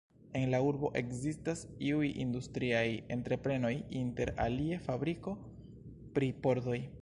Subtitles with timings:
[0.37, 2.85] En la urbo ekzistas iuj industriaj
[3.17, 3.73] entreprenoj,
[4.03, 5.35] inter alie fabriko
[6.17, 6.81] pri pordoj.